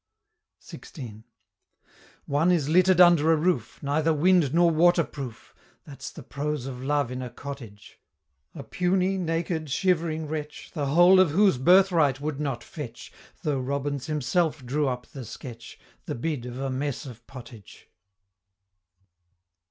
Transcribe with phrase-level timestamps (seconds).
[0.63, 1.25] XVI.
[2.25, 5.53] One is litter'd under a roof Neither wind nor water proof
[5.85, 7.99] That's the prose of Love in a Cottage
[8.55, 14.07] A puny, naked, shivering wretch, The whole of whose birthright would not fetch, Though Robins
[14.07, 17.87] himself drew up the sketch, The bid of "a mess of pottage."